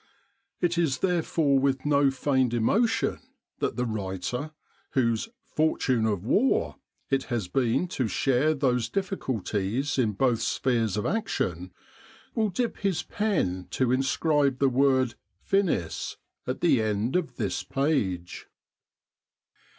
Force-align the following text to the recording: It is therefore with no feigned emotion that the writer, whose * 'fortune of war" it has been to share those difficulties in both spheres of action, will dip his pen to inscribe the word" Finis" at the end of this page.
It 0.61 0.79
is 0.79 0.97
therefore 0.97 1.59
with 1.59 1.85
no 1.85 2.09
feigned 2.09 2.55
emotion 2.55 3.19
that 3.59 3.75
the 3.75 3.85
writer, 3.85 4.51
whose 4.93 5.29
* 5.39 5.43
'fortune 5.55 6.07
of 6.07 6.25
war" 6.25 6.77
it 7.11 7.25
has 7.25 7.47
been 7.47 7.87
to 7.89 8.07
share 8.07 8.55
those 8.55 8.89
difficulties 8.89 9.99
in 9.99 10.13
both 10.13 10.41
spheres 10.41 10.97
of 10.97 11.05
action, 11.05 11.71
will 12.33 12.49
dip 12.49 12.77
his 12.77 13.03
pen 13.03 13.67
to 13.69 13.91
inscribe 13.91 14.57
the 14.57 14.69
word" 14.69 15.13
Finis" 15.47 16.17
at 16.47 16.61
the 16.61 16.81
end 16.81 17.15
of 17.15 17.35
this 17.35 17.61
page. 17.61 18.47